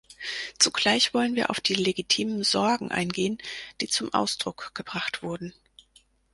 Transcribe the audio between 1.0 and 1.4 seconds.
wollen